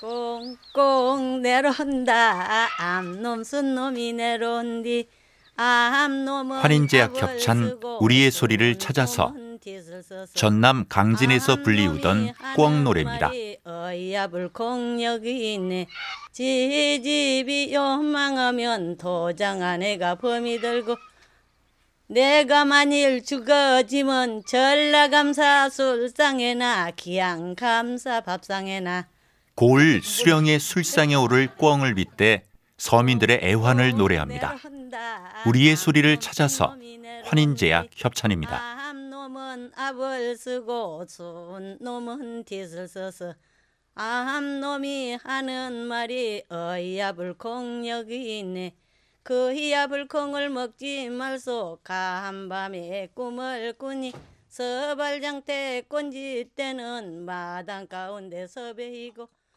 꽁꽁 0.00 1.40
내려온다. 1.42 2.68
암놈 2.78 3.44
순놈이 3.44 4.12
내려온디. 4.12 5.08
암놈은 5.56 6.58
환인제약 6.58 7.16
협찬 7.16 7.80
우리의 8.00 8.30
소리를 8.30 8.78
찾아서 8.78 9.32
전남 10.34 10.84
강진에서 10.86 11.62
불리우던 11.62 12.34
하는 12.36 12.84
노래입니다. 12.84 13.30
지집이 16.32 17.72
요망하면 17.72 18.98
도장 18.98 19.62
안에가 19.62 20.16
범이 20.16 20.60
들고 20.60 20.96
내가 22.08 22.66
만일 22.66 23.24
죽어지면 23.24 24.42
전라감사 24.46 25.70
술상에나 25.70 26.90
기양감사 26.90 28.20
밥상에나 28.20 29.08
고을 29.56 30.02
수령의 30.02 30.60
술상에 30.60 31.14
오를 31.14 31.48
꿩을 31.56 31.94
빗대 31.94 32.42
서민들의 32.76 33.40
애환을 33.42 33.96
노래합니다. 33.96 34.54
우리의 35.46 35.76
소리를 35.76 36.20
찾아서 36.20 36.76
환인제약 37.24 37.88
협찬입니다. 37.96 38.76
암놈이 43.94 45.18
하는 45.24 45.86
말이 45.86 46.42
어이야 46.50 47.12
불콩 47.12 47.88
여기 47.88 48.40
있네 48.40 48.76
그이야 49.22 49.86
불콩을 49.86 50.50
먹지 50.50 51.08
말소 51.08 51.78
간밤에 51.82 53.08
꿈을 53.14 53.72
꾸니 53.78 54.12
서발장태 54.48 55.84
꼰지 55.88 56.50
때는 56.54 57.24
마당 57.24 57.86
가운데 57.86 58.46
서베이고 58.46 59.30